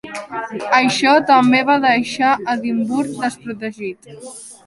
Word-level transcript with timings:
Això 0.77 1.11
també 1.31 1.59
va 1.67 1.75
deixar 1.83 2.31
Edimburg 2.55 3.13
desprotegit. 3.25 4.11